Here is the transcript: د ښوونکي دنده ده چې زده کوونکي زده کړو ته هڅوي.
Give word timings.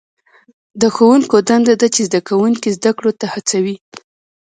د 0.81 0.83
ښوونکي 0.95 1.37
دنده 1.49 1.73
ده 1.81 1.87
چې 1.95 2.01
زده 2.07 2.19
کوونکي 2.27 2.69
زده 2.77 2.91
کړو 2.97 3.11
ته 3.19 3.25
هڅوي. 3.33 3.75